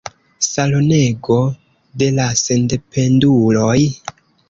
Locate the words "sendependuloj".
2.43-3.81